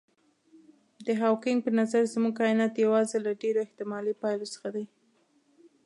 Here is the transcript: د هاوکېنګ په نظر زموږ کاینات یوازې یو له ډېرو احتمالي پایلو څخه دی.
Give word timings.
د 1.05 1.07
هاوکېنګ 1.21 1.59
په 1.63 1.71
نظر 1.79 2.01
زموږ 2.13 2.33
کاینات 2.39 2.73
یوازې 2.85 3.13
یو 3.17 3.23
له 3.25 3.31
ډېرو 3.41 3.59
احتمالي 3.65 4.13
پایلو 4.21 4.51
څخه 4.53 4.69
دی. 4.75 4.85